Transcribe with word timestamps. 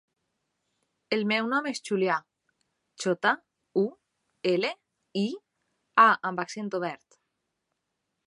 El 1.17 1.19
meu 1.31 1.49
nom 1.51 1.67
és 1.71 1.81
Julià: 1.89 2.15
jota, 3.03 3.33
u, 3.83 3.85
ela, 4.53 4.71
i, 5.23 5.25
a 6.05 6.09
amb 6.31 6.45
accent 6.45 6.73
obert. 6.81 7.21